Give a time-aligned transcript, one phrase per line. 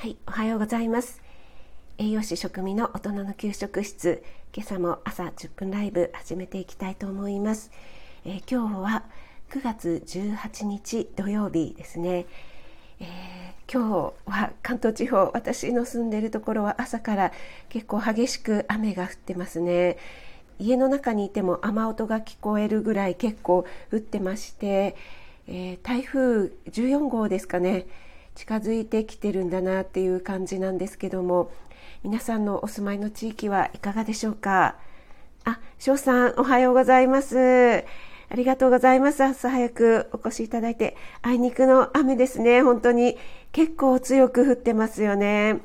[0.00, 1.20] はい、おはようございます。
[1.98, 4.24] 栄養士食味の大人の給食室、
[4.56, 7.70] 今朝も朝10分ライブ始めていきたいと思います。
[8.24, 9.04] えー、今日は
[9.50, 12.24] 9月18日土曜日ですね。
[12.98, 17.32] えー、今日は関東地方、私の住んでいるところは朝から
[17.68, 19.98] 結構激しく雨が降ってますね。
[20.58, 24.96] 家の中にいても雨音が聞こえるぐらい結構降ってまして、
[25.46, 27.84] えー、台風14号ですかね。
[28.40, 31.52] 近づいてきてるんだなっていう感じなんですけども
[32.02, 34.76] 皆さんのお住まいの地域はいかがでしょうか？
[35.44, 37.84] あ、翔さんおはようございます。
[38.30, 39.22] ありがとうございます。
[39.22, 42.62] 朝早くお越しいただいてあいにくの雨ですね。
[42.62, 43.18] 本当に
[43.52, 45.60] 結構強く降ってますよね。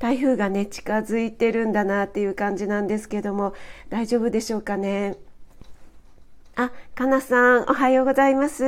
[0.00, 3.54] 台風がね近づいてるんだなっていう感じなんですけども
[3.90, 5.14] 大丈夫でしょうかね？
[6.56, 8.64] あ、かなさんおはようございます。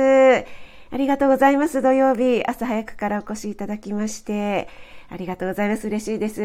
[0.93, 1.81] ありがとうございます。
[1.81, 4.67] 土曜日、朝早くからお越しいただきまして、
[5.07, 5.87] ありがとうございます。
[5.87, 6.41] 嬉しいです。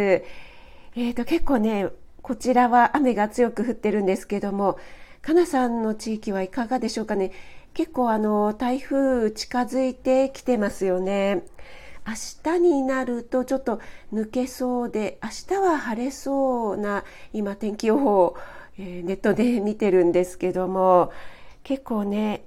[0.94, 1.88] えっ、ー、と、結構ね、
[2.22, 4.78] こちらは雨が強く降ってるんですけども、
[5.20, 7.32] かなさんの地域はいかがでしょうかね。
[7.74, 11.42] 結構あの、台風近づいてきてますよね。
[12.06, 12.12] 明
[12.44, 13.80] 日になるとちょっと
[14.12, 17.02] 抜けそうで、明日は晴れそうな、
[17.32, 18.36] 今天気予報、
[18.78, 21.10] えー、ネットで見てるんですけども、
[21.64, 22.44] 結構ね、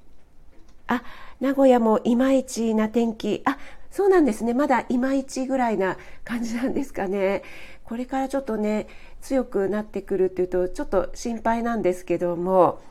[0.90, 1.04] あ、
[1.40, 3.42] 名古屋もいまいちな天気。
[3.46, 3.58] あ、
[3.92, 4.54] そうなんですね。
[4.54, 7.44] まだいまいちぐらいな感じなんですかね。
[7.84, 8.88] これからちょっとね、
[9.22, 12.82] 強くなってくるっていうと、ちょっと心配なんですけども、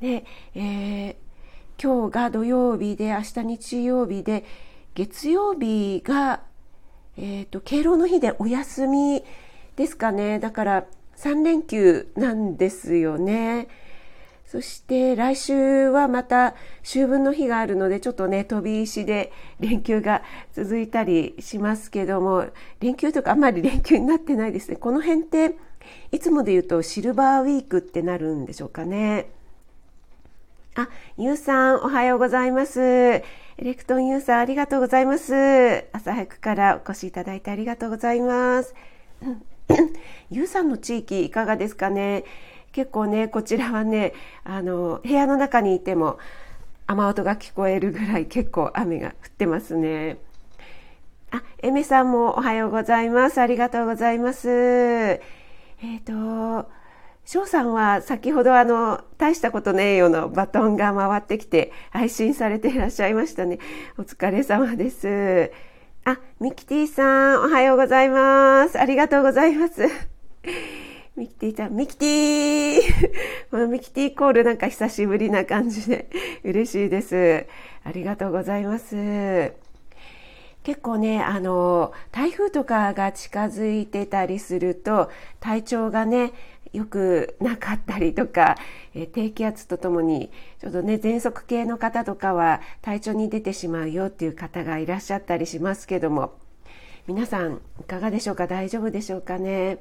[0.00, 1.16] ね、えー、
[1.82, 4.44] 今日が土曜日で、明日日曜日で、
[4.94, 6.42] 月曜日が、
[7.16, 9.24] えっ、ー、と、敬老の日でお休み
[9.76, 10.38] ですかね。
[10.38, 13.68] だから3連休なんですよね。
[14.50, 20.22] そして来週はまた秋分の日があるのでちょっとね飛び石で連休が
[20.54, 22.46] 続いたりしますけども
[22.80, 24.76] 連休とかあんまり連休になってないですね。
[24.76, 25.58] この辺って
[26.12, 29.28] いつもで言うとシルバーウィークってなるんでしょうかね。
[30.76, 30.88] あ、
[31.18, 32.80] ゆうさんおはようございます。
[32.80, 33.24] エ
[33.58, 35.84] レクトンユーさんありがとうございます。
[35.92, 38.74] 朝早くからお越しいただいてありがとうございます。
[40.30, 42.24] ゆうさんの地域いかがですかね。
[42.72, 44.12] 結構ねこちらはね
[44.44, 46.18] あの部屋の中にいても
[46.86, 50.18] 雨音が聞こえるぐらい結構雨が降ってますね。
[51.30, 53.40] あ、エメさんもおはようございます。
[53.40, 54.48] ありがとうございます。
[54.48, 56.70] えっ、ー、と、
[57.26, 63.58] 翔さんは先ほどあの、大したことねえよのバトンが回ってきて配信されていらっしゃいましたね。
[63.98, 65.52] お疲れ様です。
[66.06, 68.80] あ、ミキティさん、おはようございます。
[68.80, 69.82] ありがとうございます。
[71.18, 72.80] ミキティちゃん、ミキティ
[73.50, 76.08] この ミキティコールなんか久しぶりな感じで
[76.44, 77.44] 嬉しいです。
[77.82, 79.52] ありがとうございます。
[80.62, 86.32] 結構ね、あの、台風とかが近づいてたりすると、体調がね、
[86.72, 88.56] 良くなかったりとか、
[88.94, 90.30] え低気圧とともに、
[90.60, 96.34] ちょっとね、喘息系の方とかは体調に出てしまうよっていう方がいらっしゃったりしますけども、
[97.08, 98.46] 皆さんいかがでしょうか？
[98.46, 99.78] 大丈夫でしょうかね？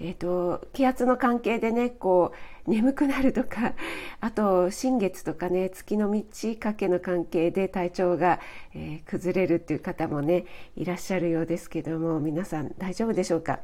[0.00, 2.32] えーと、気圧の関係でねこ
[2.66, 3.74] う眠くなるとか
[4.20, 8.38] あと新月とかね月の満ち欠けの関係で体調が、
[8.74, 10.44] えー、崩れるっていう方もね
[10.76, 13.60] いらっしゃるようですけども皆さん大丈夫でしょうか？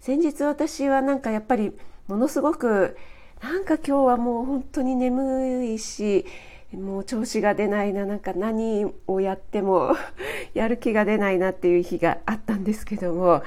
[0.00, 2.96] 先日私はなんかやっぱりものすごく
[3.42, 6.26] なんか今日はもう本当に眠いし
[6.72, 9.96] もう調子が出ないななんか何をやっても
[10.54, 13.42] やる気が出ないなっていう日があったんですけども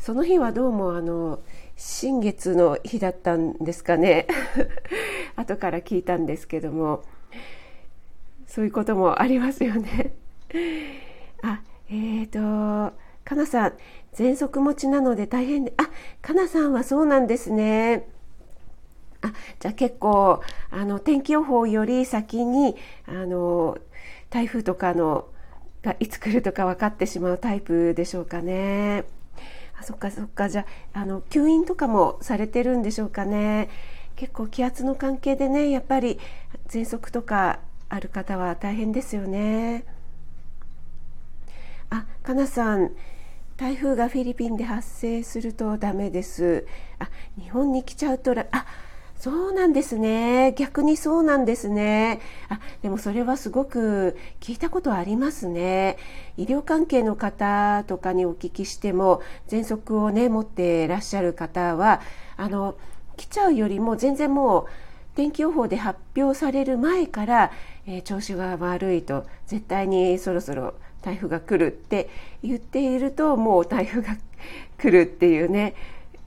[0.00, 1.40] その日はどうもあの
[1.76, 4.26] 新月の日だったんですかね。
[5.36, 7.02] 後から聞いたんですけども
[8.46, 10.14] そういうこともありますよね。
[11.42, 11.60] あ
[11.90, 13.72] えーとかなさん
[14.14, 15.90] 喘息持ちなので大変であ
[16.22, 18.08] かなさんはそうなんですね。
[19.20, 22.74] あじゃあ結構あの天気予報より先に
[23.06, 23.76] あの
[24.30, 25.26] 台風とかの
[25.82, 29.19] がいつ来るとか分かってしまうタイプでしょうかね。
[29.80, 30.48] あそっかそっか。
[30.48, 33.70] じゃあの吸引とかもされてるんでしょうかね。
[34.16, 36.18] 結構気圧の関係でねやっぱり
[36.68, 39.84] 喘息とかある方は大変ですよね。
[41.88, 42.90] あかなさん。
[43.56, 46.66] 台風がフィリピンで発生するとダメです。
[46.98, 48.66] あ日本に来ちゃうとあ
[49.20, 50.54] そうなんですね。
[50.56, 52.20] 逆にそうなんですね。
[52.48, 55.98] あ、でもそれはすごく聞いたことありますね。
[56.38, 62.00] 医療関係の方とかにお聞きしても、喘息をね、持っていらっしゃる方は、
[62.38, 62.76] あの、
[63.18, 64.66] 来ちゃうよりも全然もう
[65.14, 67.52] 天気予報で発表される前から、
[67.86, 72.08] えー、調子が悪いと絶対にそろそろ台風が来るって
[72.42, 74.16] 言っているともう台風が
[74.78, 75.74] 来るっていうね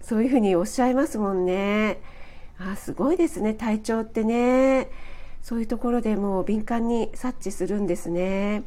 [0.01, 2.00] そういうふうにおっしゃいますもんね
[2.60, 4.90] あすごいですね体調ってね。
[5.42, 8.64] そういうところでもう敏感に察知するんですね。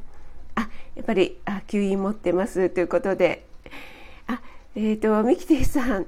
[0.55, 3.47] あやっぱりあ吸引持ってますということで。
[4.27, 4.41] あ
[4.75, 6.07] えっ、ー、とミキティさん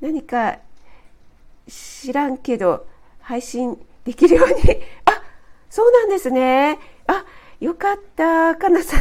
[0.00, 0.58] 何か
[1.66, 2.86] 知らんけど
[3.20, 4.54] 配信できるように。
[5.06, 5.22] あ
[5.68, 6.78] そうなんですね。
[7.08, 7.24] あ
[7.60, 9.00] よかったかなさん。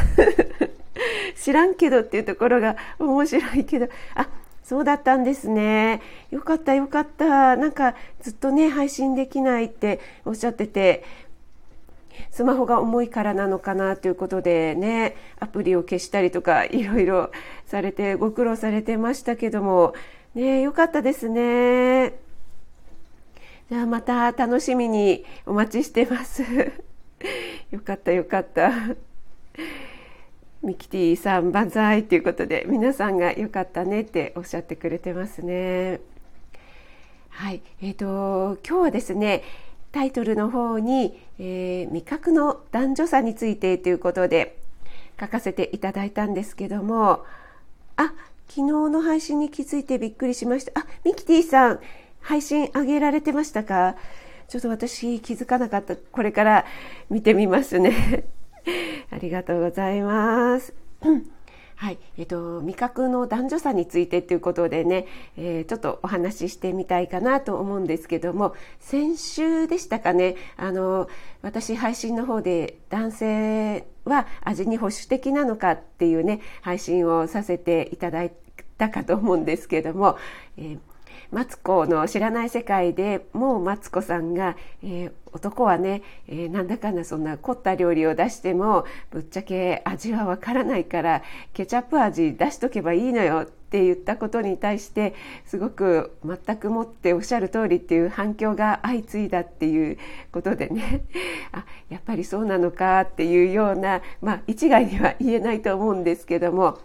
[1.38, 3.88] 知らんけどっていうところが面白いけど。
[4.16, 4.28] あ
[4.68, 6.02] そうだったんですね。
[6.32, 7.56] よかったよかった。
[7.56, 11.04] なんかずっとね配信できないっておっしゃってて
[12.32, 17.30] スマホが重いからなのかなということでねアプリを消したりとかいろいろ
[17.68, 19.94] されてご苦労されてましたけども
[20.34, 22.16] ねよかったですね。
[23.70, 26.42] じゃあまた楽しみにお待ちしてます。
[27.70, 28.72] よかったよかった。
[30.66, 36.00] ミキティさん万歳ということで皆さんが良かったねっておっしゃってくれてますね。
[37.30, 39.44] はい、えーと、今日はですね
[39.92, 44.58] タイトルの方に、えー、味覚の男女差についてということで
[45.20, 47.24] 書かせていただいたんですけども
[47.96, 48.14] あ
[48.48, 51.80] 昨日の配信に気づいてびっくりしましたあミキティさん
[52.22, 53.96] 配信上げられてましたか？
[54.48, 55.96] ちょっと私気づかなかった。
[55.96, 56.66] これから
[57.10, 58.26] 見てみますね。
[59.10, 60.74] ありがとうございます。
[61.78, 65.08] はい、えっと、味覚の男女差についてということでね、
[65.38, 71.10] えー、ちょっとお話ししてみたいかなと思うんですけども、先週でしたかね、あの、
[71.42, 78.32] 私配信の方で男性は味に保守的なのかっていうね、配信をさせていただい
[78.78, 80.18] たかと思うんですけども、
[80.58, 80.80] えー
[81.32, 91.24] マツコの知らない世界でもうマツコさんが、えー、男はね、えー、なんだかんだそんな凝った料理を出してもぶっちゃけ味はわからないから
[91.54, 95.14] ケチャップ味出しとけばいいのよって言ったことに対して
[95.46, 99.98] すごく全くもっておっしゃる通りっていう反響が相次いだっていう
[100.32, 101.02] ことでね。
[101.52, 106.78] あやっぱりそうなのかっていうようなまあ一概には言えないと思うんですけども。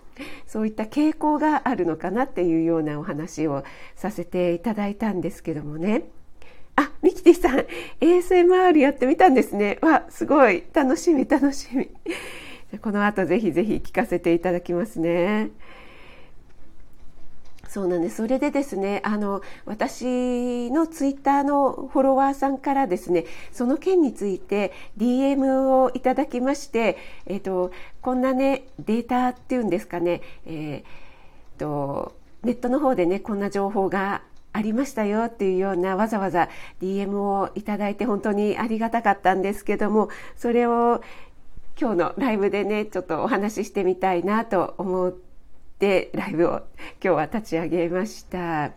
[0.46, 3.64] そういった傾向があるのかなっていうようなお話を
[3.96, 6.04] させていただいたんですけどもね。
[6.76, 7.66] あミキティさん
[8.00, 9.78] ASMR やってみたんですね。
[9.82, 10.64] わすごい。
[10.72, 11.88] 楽しみ楽しみ。
[12.78, 15.50] この後ぜひぜひ聞かせていただきますね。
[17.70, 18.16] そうなんです。
[18.16, 27.70] それでですね、あの、私のツイッターのフォロワーさんからですね、その件について DM をいただきまして、えっ、と、
[28.02, 36.48] こんなね、データっていうんですかね、えっ、と、ネットの方でね、こんな情報がありましたよっていうようなわざわざ
[36.82, 41.02] DM をいただいて本当にありがたかったんですけども、それを
[41.80, 45.29] 今日のライブでね、ちょっとお話ししてみたいなと思って
[45.80, 46.64] でライブを今
[47.00, 48.72] 日は立ち上げました。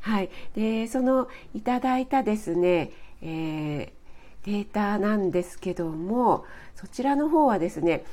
[0.00, 2.90] はい、でそのいただいたですね、
[3.20, 8.04] えー、データなんですけどもそちらの方はですね、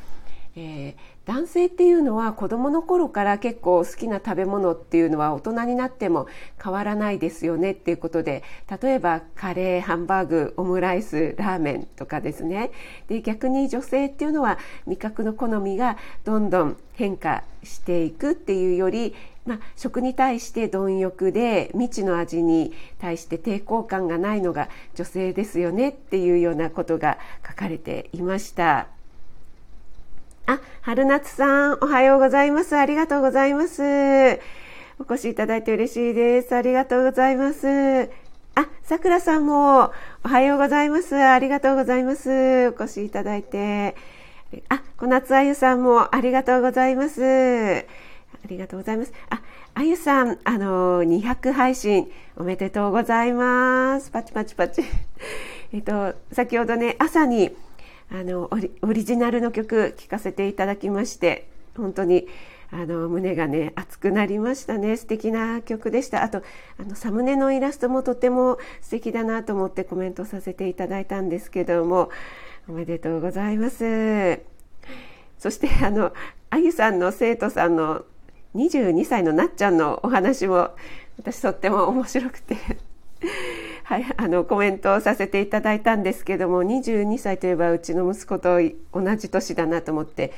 [0.59, 6.25] えー、男性っていうのは子どもの頃から結構好きな食べ物っていうのは大人になっても
[6.61, 8.43] 変わらないですよねっていうことで
[8.81, 12.71] 例えばカレーハンバーグオムライスラーメンとかですね
[13.07, 19.13] で逆に女性っていうのは味覚の好みがどんどん変化していくっていうより
[19.45, 28.96] まあ、食に対して貪欲で未知の味に対して抵抗感がないのが女性ですよねっていうようなことが書かれていました。
[30.49, 32.77] あ、春夏さん、おはようございます。
[32.77, 34.39] ありがとうございます。
[34.97, 36.55] お越しいただいて嬉しいです。
[36.55, 38.09] ありがとうございます。
[38.55, 39.91] あ、さくらさんも、
[40.23, 41.17] おはようございます。
[41.17, 42.69] ありがとうございます。
[42.69, 43.97] お越しいただいて。
[44.69, 47.21] あ、小夏あゆさんも、ありがとうございます。
[47.21, 49.11] ありがとうございます。
[49.29, 49.41] あ、
[49.73, 54.11] あゆさん、あの、200配信、おめでとうございます。
[54.11, 54.81] パチパチパチ。
[55.73, 57.53] えっと、先ほどね、朝に、
[58.09, 58.49] あの
[58.81, 62.27] オリジナルの曲聴かせていただきまして本当に
[62.71, 64.97] あの胸がね熱くなりましたね。
[64.97, 66.23] 素敵な曲でした。
[66.23, 66.41] あと
[66.77, 72.09] あのサムネのイラストもとても素敵だなと思ってコメントさせていただいたんですけども
[72.67, 74.41] おめでとうございます。
[75.37, 76.13] そしてあの
[76.49, 78.03] あゆさんの生徒さんの
[78.55, 80.71] 22歳のなっちゃんのお話も
[81.17, 82.57] 私とっても面白くて。
[83.87, 88.59] はい、あのコメントをさせていただいたんですけども22歳といえばうちの息子と
[88.91, 90.33] 同じ年だなと思って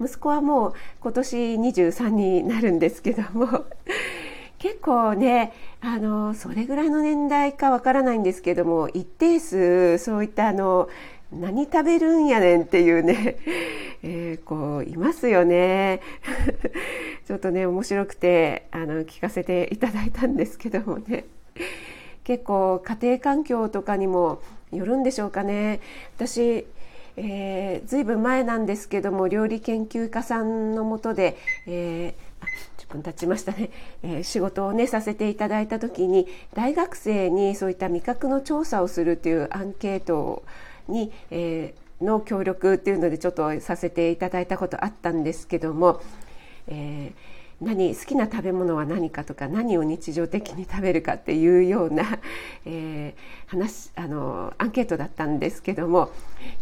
[0.00, 3.66] 息子はもう今年23になるんですけども
[4.58, 10.88] 結構ねあのそれぐらいの年代かわからないんですけども一定数そういったあの
[11.30, 13.36] 何食べるんやねんっていうね、
[14.02, 16.00] えー、こういますよね。
[17.26, 21.26] ちょっとね面白くてあの聞かせていただいたんですけどもね。
[22.24, 25.80] 結構家庭環境とかにもよるんでしょうかね。
[26.16, 26.66] 私
[27.16, 33.70] えー、ずいぶん前なんですけども料理研究家さんのもとで、えー、10分経ちましたね、
[34.02, 40.44] えー、仕事をねさせていただいた時に大学生にそういった味覚の調査をするっていうアンケート
[40.88, 46.02] に、えー、の協力っていうのでちょっとさせていただいたことあったんですけども、
[46.66, 52.18] えー何好きな食べ物は何かとか何を日常的に食べるかっていうような、
[52.66, 56.10] えー、話あのアンケートだったんですけども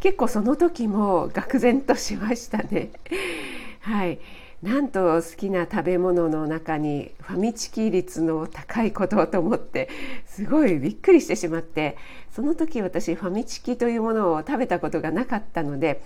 [0.01, 2.91] 結構その時も愕然としましたね。
[3.81, 4.19] はい
[4.63, 9.89] なんと好きな食べ物の中にファミチキ率の高いことと思って
[10.25, 11.97] すごいびっくりしてしまって
[12.31, 16.01] その時私ファミチキというものを食べたことがなかったので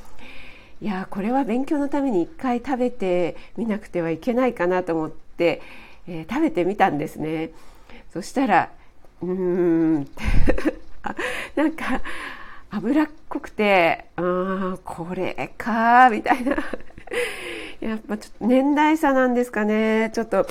[0.82, 5.62] いやこれは勉強のために一回食べてみなくてはいけないかなと思って、
[6.06, 7.50] えー、食べてみたんですね。
[8.12, 8.70] そしたら
[9.22, 10.08] うーん
[11.56, 12.02] なんか
[12.70, 16.56] 脂っこくてああこれかみたいな。
[17.80, 20.10] やっぱちょっと年代差なんですかね。
[20.14, 20.46] ちょっと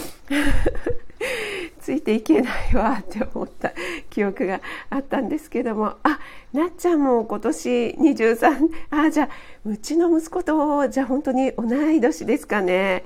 [1.81, 3.73] ついていけないわって思った
[4.09, 5.97] 記憶があったんですけども。
[6.03, 6.19] あ
[6.55, 7.69] なっちゃんも今年
[7.99, 9.29] 23ああじゃあ
[9.65, 13.03] うちの息子とじゃあ本当に同い年ですかね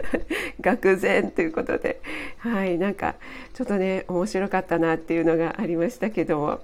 [0.62, 2.00] 愕然ということで
[2.38, 3.16] はいなんか
[3.52, 6.60] ちょっとね面白かったなっていうのがありましたけども。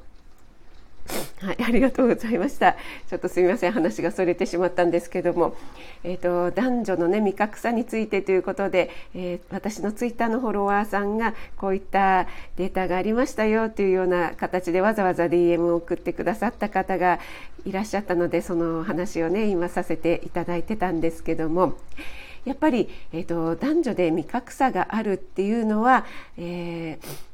[1.40, 2.72] はい、ありがとうございました。
[2.72, 5.54] ちょっとすみません、話がそれてしまったんですけども、
[6.02, 17.20] えっ、ー、と男女のね味覚差についてということで、えー、私のツイッターのフォロワーさんがこういったデータがありましたよというような形でわざわざ DM を送ってくださった方が
[17.66, 21.74] いらっしゃったので、その話をね今させていただいてたんですけども。
[22.44, 26.04] やっぱり、えーと、と男女で味覚差があるっていうのは、
[26.36, 27.33] えー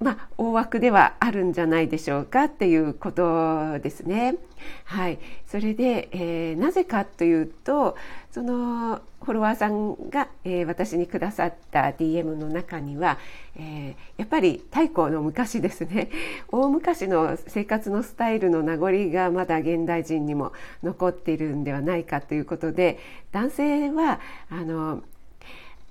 [0.00, 4.36] まあ、大枠ではあるんじゃないでしょうかっていうことですね。
[4.84, 7.96] はい、それで、えー、なぜかというと
[8.30, 13.18] そのフォロワーさんが、えー、私にくださった DM の中には、
[13.56, 16.10] えー、やっぱり太古の昔ですね
[16.50, 20.52] 大昔の生活のスタイルの名残がまだ現代人にも
[20.82, 22.98] 残っているんではないかということで
[23.32, 25.02] 男性はあの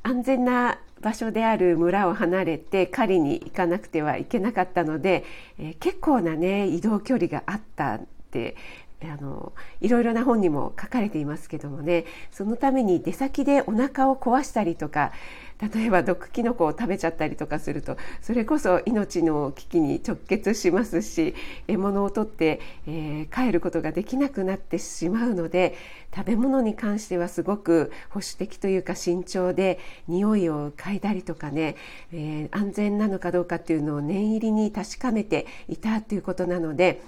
[0.04, 5.24] 安全な場所である村を離れて狩りに行かなくてはいけなかったので、
[5.60, 8.02] えー、結構なね移動距離があったっ
[8.32, 8.56] て
[9.04, 15.12] あのいろいろな本にも書かれていますけどもねそのために出先でお腹を壊したりとか
[15.60, 21.34] 例えば毒キノコを食べちゃったりとかするとそれこそ命の危機に直結しますし
[21.68, 25.76] 獲物を取って、えー、帰ることができなくなってしまうので
[26.16, 31.76] 食べ物に関してはすごく保守的というか慎重で匂いを嗅いだりとかね、
[32.14, 37.02] えー、安全なのかどうかっていうのを念入りに確かめていたということなので。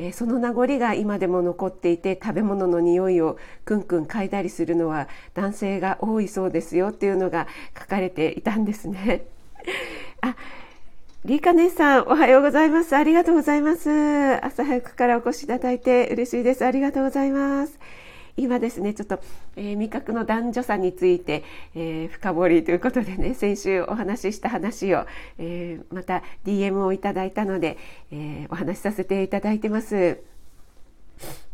[0.00, 9.24] えー、その名残が今でも残っていて食べ物の匂いをくんくん嗅いだりするのは男性が多いそうですよっていうのが書かれていたんですね。
[10.22, 10.36] あ
[11.24, 12.96] リーカ姉さん、おはようございます。
[12.96, 13.90] ありがとうございます。
[14.44, 16.64] 朝早くからお越しいただいて嬉しいです。
[16.64, 17.78] ありがとうございます。
[18.38, 19.20] 今ですねちょっと、
[19.56, 25.06] えー、味覚の男女差について、えー、深掘りということでね先週お話しした話を、
[25.38, 27.76] えー、また DM をいただいたので、
[28.12, 30.20] えお話しさせていただいてます。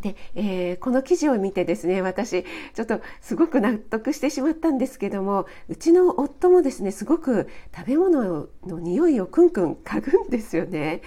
[0.03, 11.01] で、えー、この記事を見てですね私ちょっとすごく納得してしまったんですけどもうちの夫もですねすごく食べ物の匂いをくんくん嗅ぐんですよね。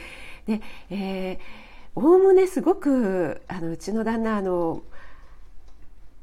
[0.47, 1.67] で、えー
[1.99, 4.83] おおむねすごくあのうちの旦那あの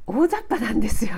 [0.07, 1.13] 大雑把なんですよ。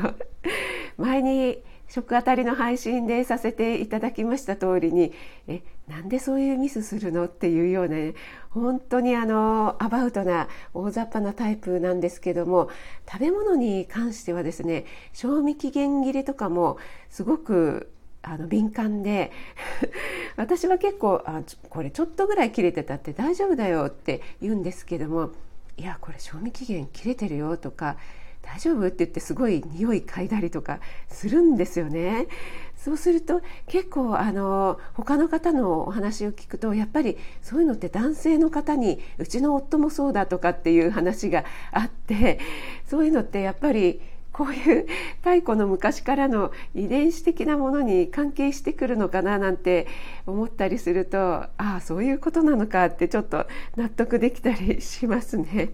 [0.97, 5.13] 前に食あたりの配信でさせていただきました通りに
[5.47, 8.15] えなんでそういうミスするのっていうような、ね、
[8.51, 12.71] 本当にあのアバウトな大雑把なタイプなんですけども
[13.11, 16.79] 食べ物に関してはですね賞味期限切れとかも
[17.09, 19.31] すごくあの敏感で
[20.37, 25.31] 私は結構あこれちょっとぐらい切れてたって大丈夫だよって言うんですけども
[25.77, 27.97] いやこれ賞味期限切れてるよとか
[28.47, 28.87] 大丈夫？
[28.87, 32.29] って言ってすごい匂い嗅いだりとかするんですよね。
[32.77, 42.39] そうすると結構あの他の方のお話を聞くとやっぱりそういうのって男性の方にうちの夫もそうだとかっていう話があって
[42.87, 44.01] そういうのってやっぱり
[44.33, 44.87] こういう
[45.25, 49.89] 太古の昔からの遺伝子的なものに関係してくるのかななんて
[50.27, 55.71] 思ったりするとああそういうことなのかってちょっと納得できたりしますね。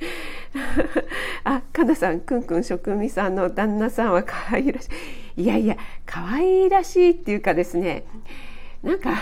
[1.44, 4.88] あ、かなさん、くんくん職味さんの旦那さんは可愛らし
[5.36, 5.42] い。
[5.42, 5.76] いやいや、
[6.06, 8.04] 可愛らしいっていうかですね、
[8.82, 9.16] なんか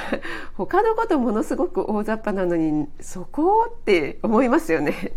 [0.54, 5.12] 他のことものすごく大雑把なのにそこって思いますよね。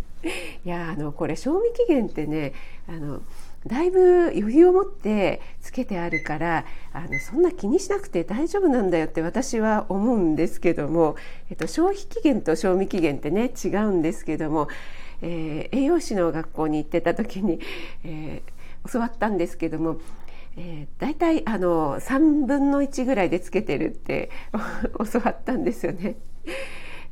[0.66, 2.54] いやあのこれ賞味期限ってね
[2.88, 3.22] あの
[3.66, 11.16] だいぶ余裕を持ってつけてあるからあのそんな気にしなくて大丈夫なんだよって私は思うんですけども、
[11.50, 14.70] えっと、消費期限と賞味期限ってね違うんですけども、
[15.22, 17.60] えー、栄養士の学校に行ってた時に、
[18.04, 20.00] えー、教わったんですけども
[20.58, 24.30] えー、大体あの3分の1ぐらいでつけてるって
[25.12, 26.18] 教わったんですよね。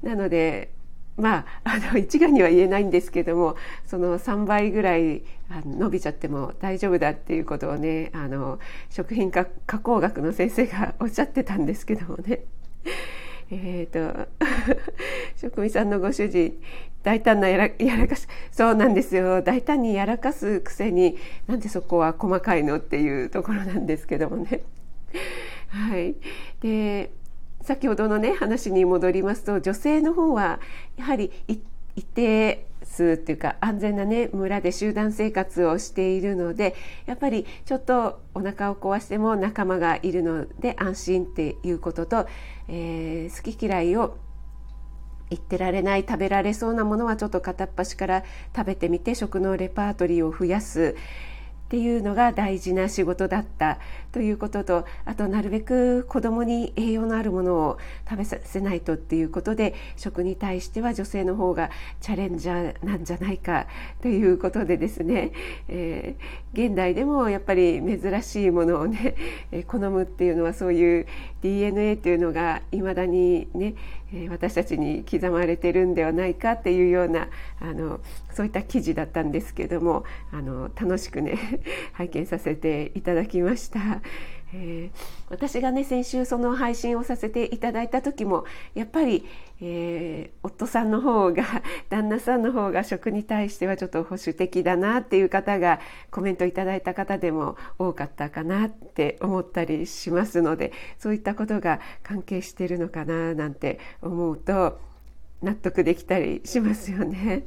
[0.03, 0.71] なので
[1.15, 3.55] まあ、あの一概には言えないんですけども
[3.87, 5.23] その3倍ぐらい
[5.65, 8.59] 伸びちゃっても大丈夫だっていうことをねあの
[8.91, 12.43] 食品加工学の先生が おっしゃってたんですけどもね。
[13.49, 14.27] えっ、と
[15.37, 16.61] 職味さんのご主人
[17.07, 21.15] 大胆なやらやらかしそうなんですよ大胆にやらかすくせに
[21.47, 24.63] なんでそこは細かいのっていうところなんですけどもね。
[25.69, 26.15] はい、
[26.59, 27.11] で
[27.61, 30.59] 先ほどのね話に戻りますと女性の方は
[30.97, 31.61] やはり一
[32.13, 42.27] 定数っていうか安全なね村で集団生活をしているのでやっぱりちょっとお腹を壊しても仲間がいるので安心っていうことと、
[42.67, 44.17] えー、好き嫌いを
[45.29, 48.23] 言ってられない食べられそうなものはちょっと片っ端から
[48.55, 50.95] 食べてみて食のレパートリーを増やす。
[51.67, 53.79] っていうのが大事な仕事だった
[54.13, 57.77] ということとあとなるべく子どもに栄養のあるものを
[58.09, 61.69] 食べさせないとっていうことで食に対しては女性の方が
[61.99, 63.67] チャレンジャーなんじゃないか
[64.01, 65.33] ということでですね、
[65.67, 69.15] えー、現代でもやっぱり珍しいものをね、
[69.51, 71.05] え好むっていうのはそういう
[71.41, 73.75] DNA というのがいまだにね
[74.29, 77.27] 私たちに刻まれてるんではないかっていうような
[77.59, 77.99] あの
[78.33, 81.37] そういった記事だったんですけどもあの楽しくね
[81.93, 84.01] 拝見させていただきました。
[84.53, 89.25] えー、私がね先週その配信をさせていただいた時もやっぱり、
[89.61, 91.43] えー、夫さんの方が
[91.89, 104.79] 旦那さんの方が食に対してはちょっと保守的だなっていう方がコメントいただいた方でも多かったかなって思ったりしますのでそういったことが関係してるのかななんて思うと
[105.41, 107.45] 納得できたりしますよね。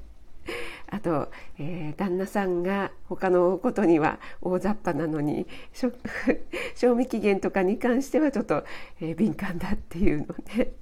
[0.90, 5.46] あと、えー、旦那さんが他のことには大雑把なのに
[6.74, 8.64] 賞味期限とかに関してはちょっと、
[9.00, 10.26] えー、敏感だっていうの
[10.56, 10.72] ね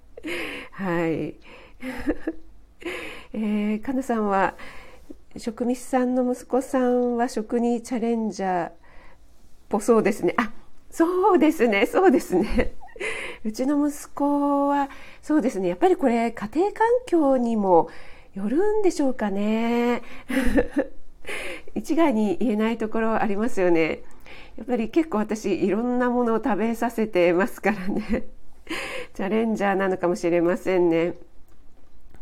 [0.72, 1.34] はい。
[3.32, 4.54] えー、かなさんは
[5.36, 8.72] 職味さんの息子さんは食にチャレンジャーっ
[9.68, 10.34] ぽそうですね。
[10.38, 10.52] あ
[10.90, 11.86] そうですね。
[11.86, 12.74] そうですね。
[13.44, 14.88] うちの息子は
[15.22, 15.68] そうですね。
[15.68, 17.88] やっぱりこれ家庭環境にも
[18.34, 20.02] よるんでしょうかね。
[21.74, 24.02] 一概に言えないところありますよね。
[24.56, 28.24] やっぱり結構私いろんなものを食べさせてますからね。
[29.14, 31.14] チャレンジャーなのかもしれませんね。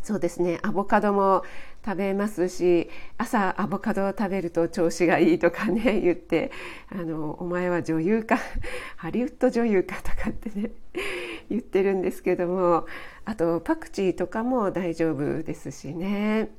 [0.03, 0.61] そうですね。
[0.63, 1.43] アボカドも
[1.87, 6.51] 食べますし朝アボカドを食べると調子がいいとかね 言って
[6.91, 8.41] あのお前は女優か
[8.99, 10.73] ハリウッド女優かとかってね
[11.49, 12.87] 言ってるんですけども
[13.25, 16.51] あとパクチーとかも大丈夫ですしね。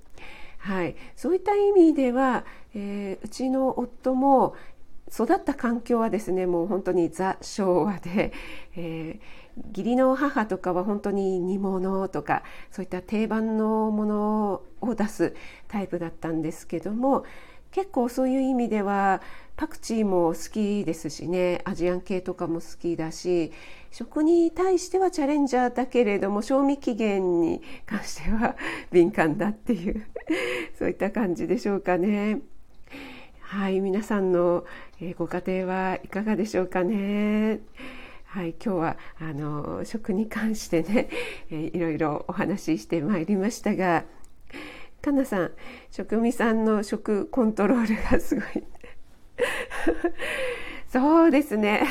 [0.60, 4.56] はい、そういった意味では、えー、うちの夫も
[5.12, 8.34] 育った環境はですねもう本当にザ昭和で、
[8.76, 15.34] えー、義理の母とかは本当に煮物とかそういった定番のものを出す
[15.68, 17.24] タイプだったんですけども
[17.72, 19.22] 結構そういう意味では
[19.56, 23.52] パクチーも好きですしねアジアン系とかも好きだし
[23.92, 28.56] 食に対してはチャレンジャーだけれども賞味期限に関しては
[28.92, 30.06] 敏感だっていう
[30.78, 32.42] そういった感じでしょうかね。
[33.40, 34.66] はい皆さんの
[35.00, 37.60] えご家庭はいかがでしょうかね？
[38.26, 41.10] はい、今日はあの食に関してね、
[41.52, 44.06] えいろいろお話ししてまいりましたが
[45.02, 45.52] かなさん
[45.92, 48.64] 食味さんの食コントロールがすごい。
[50.90, 51.84] そうですね。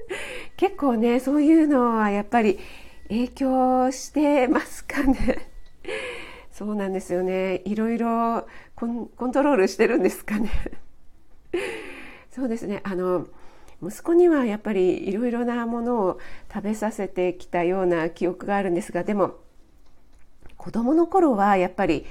[0.56, 2.58] 結構ねそういうのはやっぱり
[3.08, 5.50] 影響してますかね？
[6.50, 7.60] そうなんですよね。
[7.66, 10.48] いろいろコントロールしてるんですかね？
[12.36, 12.82] そうですね。
[12.84, 13.28] あの
[13.82, 16.18] 息子にはやっぱりいろいろなものを
[16.52, 19.36] 食べさせてきたような記憶があるんですがでも
[20.58, 22.04] 子供の頃はやっぱり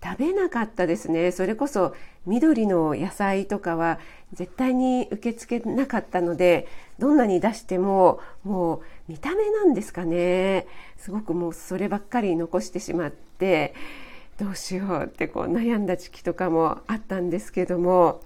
[0.00, 1.32] 食べなかったですね。
[1.32, 3.98] それこそ緑の野菜とかは
[4.32, 6.68] 絶対に受け付けなかったので
[7.00, 10.68] どんなに出してももう見た目なんですかね。
[10.96, 13.74] すごくもうそればっかり残してしまって
[14.38, 18.20] どうしようってこう悩んだ時期とかもあったんですけども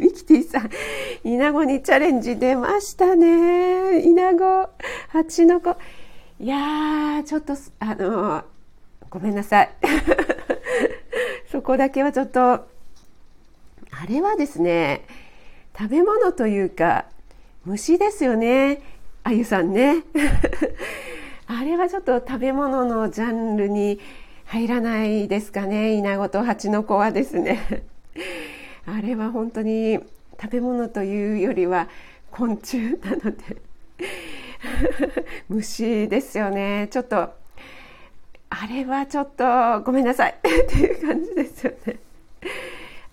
[0.00, 0.70] ミキティさん、
[1.24, 4.00] イナゴにチャレンジ出ましたね。
[4.00, 4.70] イナゴ、
[5.10, 5.76] 蜂の子。
[6.40, 8.42] いやー、ちょっと、あの
[9.10, 9.70] ごめんなさい。
[11.52, 12.66] そこだけはちょっと、あ
[14.08, 15.04] れはですね、
[15.78, 17.04] 食べ物というか、
[17.66, 18.80] 虫ですよね。
[19.22, 20.02] あゆさんね。
[21.46, 24.00] あれはちょっと食べ物のジャンルに
[24.46, 25.92] 入らないですかね。
[25.92, 27.82] イナゴとハチノコはですね。
[28.92, 30.00] あれは本当に
[30.40, 31.88] 食べ物というよりは
[32.32, 33.56] 昆虫なので
[35.48, 36.88] 虫ですよね。
[36.90, 41.98] ちょっとあれはちょっとごめんなさい っていう感じですよね。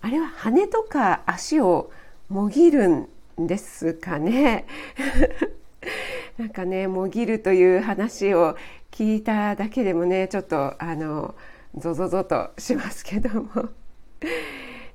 [0.00, 1.92] あれは羽とか足を
[2.28, 4.66] もぎるんですかね。
[6.38, 8.56] なんかねもぎるという話を
[8.90, 11.36] 聞いただけでもねちょっとあの
[11.76, 13.68] ゾゾゾとしますけども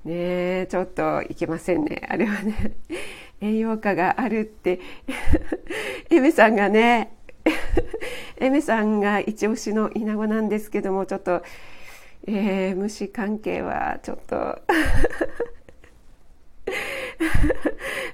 [0.05, 2.05] ねちょっといけませんね。
[2.09, 2.75] あれはね
[3.41, 4.79] 栄養価があるって。
[6.09, 7.15] エメさんがね
[8.37, 11.43] エメさんが一押しのイナゴなんですけどもちょっと、
[12.27, 14.61] えー、虫関係はちょっと。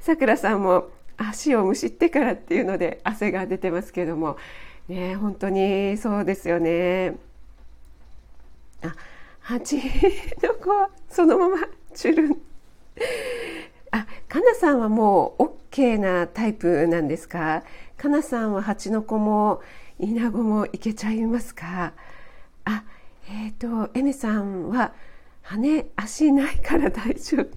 [0.01, 4.37] さくらさんも足をむしってからっていうので汗が出てますけども。
[4.89, 7.15] ね本当にそうですよね。
[8.81, 8.95] あ
[9.39, 9.81] 蜂の
[10.55, 11.57] 子はそのまま
[11.99, 12.37] チュルン
[13.91, 17.63] あかなさんはもう OK なタイプなんですか？
[17.97, 19.61] かなさんは蜂の子も
[19.99, 21.91] イナゴもいけちゃいますか？
[22.63, 22.83] あ
[23.29, 24.93] えっ、ー、とエメさんは
[25.41, 27.47] 羽足ないから大丈夫。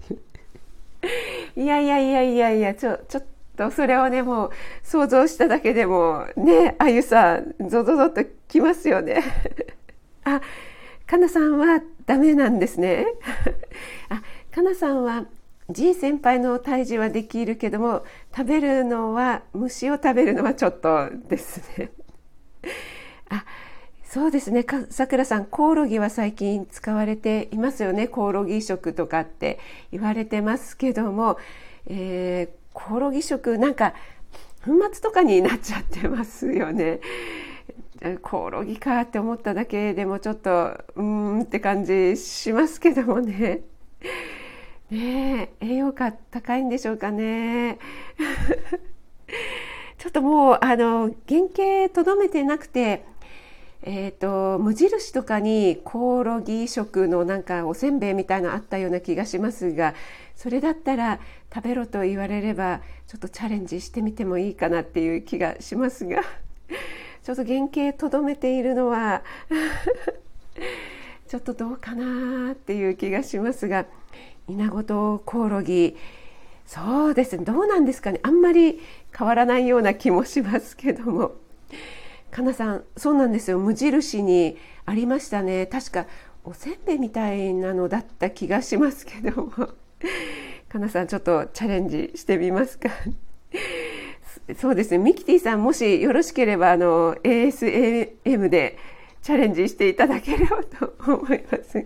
[1.55, 3.25] いやいやいやいやいやちょちょっ
[3.55, 4.51] とそれをねもう
[4.83, 9.23] 想像しただけでもねあゆさんゾゾゾっときますよね。
[10.25, 10.41] あ
[11.07, 13.05] かなさんはダメなんですね。
[14.09, 15.25] あかなさんは
[15.69, 18.03] G 先輩の退治はできるけども
[18.35, 21.91] 食べるのは虫を食べるのはちょっとですね。
[23.29, 23.45] あ
[24.03, 24.65] そうですね。
[24.89, 28.07] さくらさんコオロギは最近使われていますよね。
[28.07, 29.59] コオロギ食とかって
[29.91, 31.37] 言われてますけども、
[31.87, 33.93] えー、コオロギ食なんか
[34.65, 36.99] 粉末とかになっちゃってますよね。
[38.21, 43.61] コオロギかって思っただけでもちょっとうーんって感じしますけどもね。
[44.91, 47.79] ねえ栄養価高いんでしょうかね。
[49.97, 53.05] ちょっともうあの原型とどめてなくて、
[53.83, 59.93] えーと、無印とかにコオロギ食のなんかおせんべいみたいなあったような気がしますが
[60.35, 61.19] それだったら
[61.53, 66.21] 食べろと言われればちょっとチャレンジしてみてもいいかなっていう気がしますが
[67.23, 69.23] ちょっと原型とどめているのは
[71.27, 73.85] ちょっとどうかなっていう気がしますが
[74.47, 75.95] イナゴとコオロギ。
[76.65, 77.45] そうですね。
[77.45, 78.19] どうなんですかね。
[78.23, 78.79] あんまり
[79.17, 81.35] 変わらないような気もしますけども。
[82.29, 83.59] かなさんそうなんですよ。
[83.59, 85.65] 無印にありましたね。
[85.65, 86.07] 確か
[86.43, 89.51] おせんべいみたいなのだった気がしますけども。
[90.67, 92.89] かなさんちょっとチャレンジしてみますか？
[94.59, 98.77] そうですねミキティさんもしよろしければあの ASAM で
[99.21, 101.85] チャレンジしていただければと思います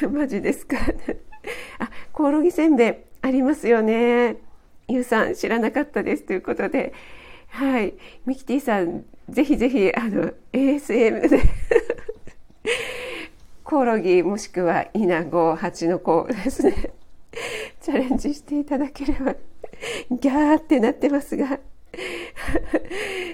[0.10, 0.76] マジですか
[1.78, 4.36] あ、コオロギせんべいありますよね。
[4.88, 6.92] ゆうさん知らなかったですということで、
[7.48, 7.94] はい。
[8.26, 11.40] ミキティさん、ぜひぜひ、あの、ASM で
[13.62, 16.90] コオロギもしくはイナゴ、ハチノコですね。
[17.80, 19.34] チャレンジしていただければ、
[20.10, 21.60] ギャーってなってますが、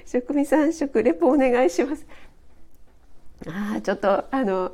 [0.05, 2.07] 職味さん食レポお願いします。
[3.47, 4.73] ああ、ちょっと、あの、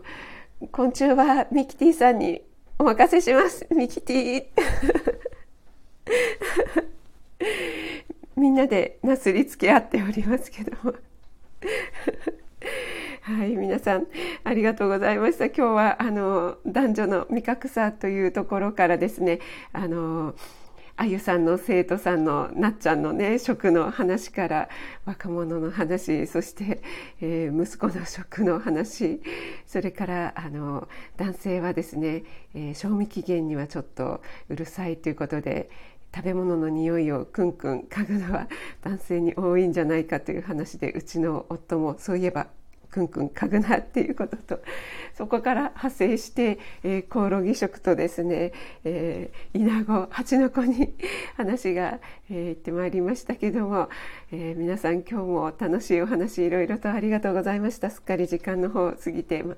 [0.70, 2.42] 昆虫はミキティさんに
[2.78, 3.66] お任せします。
[3.70, 4.44] ミキティ。
[8.36, 10.94] みんなでなすりつけ合っておりますけども。
[13.22, 14.08] はい、皆さん
[14.42, 15.46] ありがとうございました。
[15.46, 19.38] 今日はあの男女の味覚差というところからですね、
[19.72, 20.34] あの
[20.96, 24.68] あゆさんの生徒さんのなっちゃんのね食の話から
[25.04, 26.82] 若者の話そして、
[27.20, 29.20] えー、息子の食の話
[29.66, 32.24] それからあの男性はですね、
[32.54, 35.70] えー、賞味期限にはちょっとうるさいということで
[36.14, 38.48] 食べ物の匂いをクンクン嗅ぐのは
[38.82, 42.48] 男性に多いんじゃないかという話でうちの夫もそういえば
[42.92, 44.60] くんくん嗅ぐなっていうことと
[45.16, 48.52] そこから派生して、えー、コオロギ食とですね、
[48.84, 50.94] えー、イナゴハチノコに
[51.36, 52.00] 話が、
[52.30, 53.88] えー、行ってまいりましたけども、
[54.30, 57.88] えー、皆さん今日も楽しいお話いろいろとありがとうございました。
[57.88, 59.56] すっかり時間の方過ぎて、ま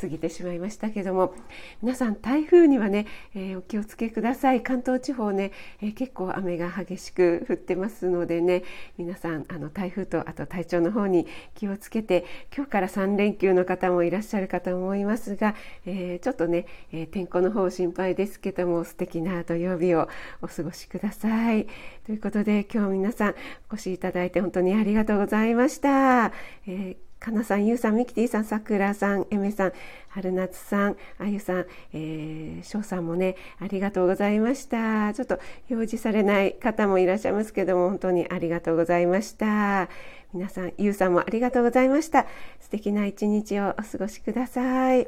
[0.00, 1.34] 過ぎてしまいましたけども
[1.82, 8.62] 皆さん台風にはね、えー、お気をつけください関東地方ね、えー、結構雨が激しく降ってますのでね
[8.98, 15.54] 皆さんあの台風とあと体調の方に気をつけて今日から3連休の方もいらっしゃるかと思いますが、
[15.86, 20.08] えー、ちょっとね、え天候の方心配ですけども素敵な土曜日を
[20.42, 21.66] お過ごしください。
[22.06, 23.34] ということで今日皆さん
[23.70, 26.32] お越しいただいて本当にありがとうございました。
[26.66, 29.72] えーかなさん、ゆうさん、みきてぃさん、さくらさん、えめさん、
[30.08, 35.12] はるなつさん、あゆさん、えー、しょうさんもね、ありがとうございました。
[35.12, 35.38] ちょっと
[35.70, 39.90] 表示されない方もいらっしゃいますけども、本当にありがとうございました。
[40.32, 42.26] 皆さん、ゆうさんもありがとうございました。
[42.58, 45.06] 素敵な一日をお過ごしください。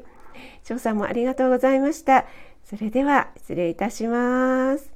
[0.64, 2.26] しょうさんもありがとうございました。
[2.64, 4.92] それでは、失礼いたします。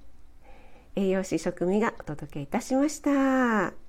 [0.96, 3.85] 栄養士食味がお届けいたしました。